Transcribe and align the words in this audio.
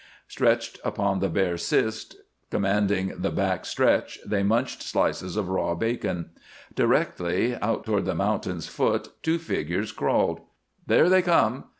Stretched 0.27 0.79
upon 0.83 1.19
the 1.19 1.29
bare 1.29 1.59
schist, 1.59 2.15
commanding 2.49 3.13
the 3.19 3.29
back 3.29 3.67
stretch, 3.67 4.17
they 4.25 4.41
munched 4.41 4.81
slices 4.81 5.37
of 5.37 5.47
raw 5.47 5.75
bacon. 5.75 6.31
Directly, 6.73 7.55
out 7.61 7.85
toward 7.85 8.05
the 8.05 8.15
mountain's 8.15 8.65
foot 8.67 9.09
two 9.21 9.37
figures 9.37 9.91
crawled. 9.91 10.39
"There 10.87 11.07
they 11.07 11.21
come!" 11.21 11.65